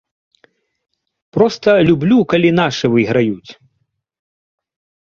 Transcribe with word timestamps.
Проста 1.37 1.69
люблю, 1.91 2.17
калі 2.35 2.49
нашы 2.63 2.85
выйграюць. 2.95 3.51